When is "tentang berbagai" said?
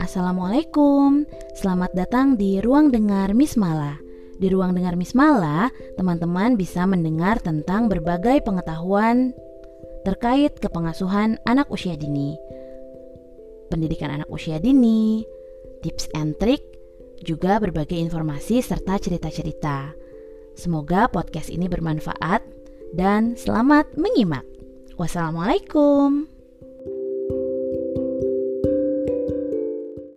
7.44-8.40